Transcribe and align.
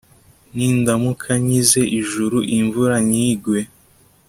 nindamuka 0.55 1.29
nkinze 1.43 1.81
ijuru, 1.99 2.37
imvura 2.57 2.95
ntigwe 3.07 3.59